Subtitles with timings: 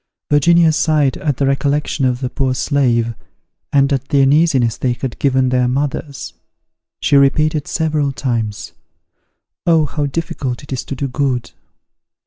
[0.31, 3.13] Virginia sighed at the recollection of the poor slave,
[3.71, 6.33] and at the uneasiness they had given their mothers.
[7.01, 8.71] She repeated several times
[9.67, 11.51] "Oh, how difficult it is to do good!"